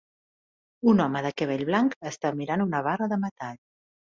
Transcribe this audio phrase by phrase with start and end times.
[0.93, 3.63] Un home de cabell blanc està mirant una barra de metall